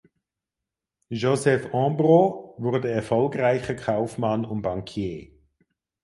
Joseph 1.09 1.71
Hambro 1.73 2.55
wurde 2.57 2.89
erfolgreicher 2.89 3.75
Kaufmann 3.75 4.45
und 4.45 4.63
Bankier. 4.63 5.29